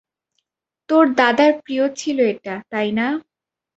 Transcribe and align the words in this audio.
তোর 0.89 1.05
দাদার 1.17 1.51
প্রিয় 1.63 1.85
ছিল 1.97 2.17
এটা 2.33 2.55
তাইনা? 2.71 3.05